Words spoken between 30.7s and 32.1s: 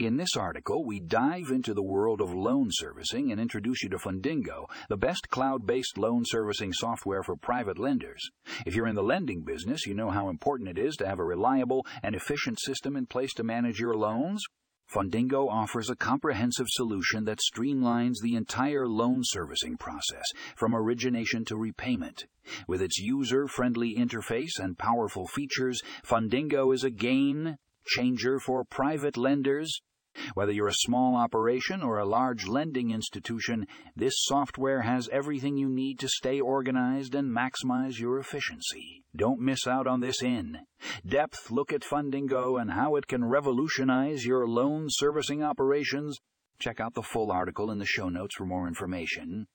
small operation or a